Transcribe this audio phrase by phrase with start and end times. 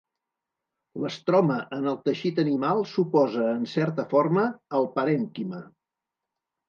[1.03, 4.47] L'estroma en el teixit animal s'oposa, en certa forma,
[4.79, 5.61] al parènquima.